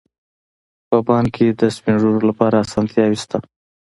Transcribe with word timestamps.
په 0.87 0.97
بانک 1.07 1.29
کې 1.35 1.47
د 1.59 1.61
سپین 1.75 1.95
ږیرو 2.01 2.27
لپاره 2.29 2.55
اسانتیاوې 2.65 3.17
شته. 3.23 3.37